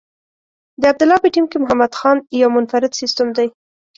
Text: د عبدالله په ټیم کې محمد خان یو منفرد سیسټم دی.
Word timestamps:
د 0.81 0.83
عبدالله 0.91 1.19
په 1.23 1.29
ټیم 1.33 1.45
کې 1.51 1.57
محمد 1.63 1.91
خان 1.99 2.17
یو 2.41 2.49
منفرد 2.55 2.91
سیسټم 2.99 3.27
دی. 3.37 3.47